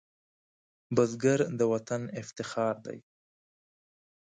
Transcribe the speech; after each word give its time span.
بزګر 0.95 1.39
د 1.59 1.61
وطن 1.71 2.01
افتخار 2.21 2.75
دی 2.85 2.97